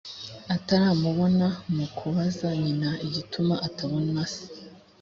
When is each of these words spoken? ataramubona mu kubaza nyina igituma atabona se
ataramubona 0.55 1.47
mu 1.75 1.85
kubaza 1.97 2.47
nyina 2.63 2.89
igituma 3.07 3.55
atabona 3.67 4.21
se 4.33 4.43